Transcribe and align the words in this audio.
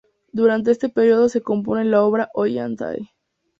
Durante 0.31 0.71
este 0.71 0.89
periodo 0.89 1.29
se 1.29 1.41
compone 1.41 1.85
la 1.85 2.01
obra 2.01 2.31
Ollantay. 2.33 3.11